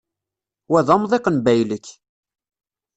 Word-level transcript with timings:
Wa 0.69 0.79
d 0.85 0.89
amḍiq 0.93 1.25
n 1.29 1.37
baylek. 1.45 1.85